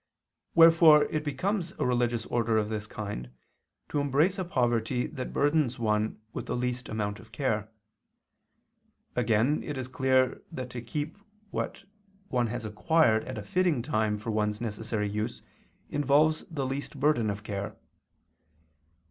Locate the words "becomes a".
1.23-1.85